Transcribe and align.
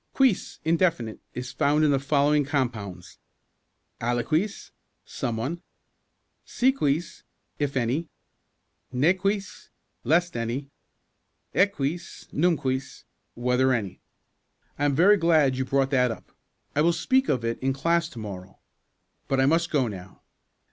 "Quis 0.15 0.57
indefinite 0.65 1.19
is 1.35 1.51
found 1.51 1.85
in 1.85 1.91
the 1.91 1.99
following 1.99 2.43
compounds: 2.43 3.19
aliquis 4.01 4.71
someone; 5.05 5.61
si 6.43 6.71
quis, 6.71 7.21
if 7.59 7.77
any; 7.77 8.09
ne 8.91 9.13
quis, 9.13 9.69
lest 10.03 10.35
any; 10.35 10.71
ecquis, 11.53 12.27
num 12.33 12.57
quis, 12.57 13.03
whether 13.35 13.71
any. 13.71 14.01
I 14.79 14.85
am 14.85 14.95
very 14.95 15.17
glad 15.17 15.55
you 15.55 15.65
brought 15.65 15.91
that 15.91 16.09
up. 16.09 16.31
I 16.75 16.81
will 16.81 16.93
speak 16.93 17.29
of 17.29 17.45
it 17.45 17.59
in 17.59 17.71
class 17.71 18.09
to 18.09 18.17
morrow. 18.17 18.57
But 19.27 19.39
I 19.39 19.45
must 19.45 19.69
go 19.69 19.87
now." 19.87 20.23